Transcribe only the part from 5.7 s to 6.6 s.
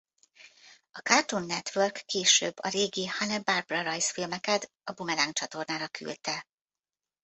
küldte.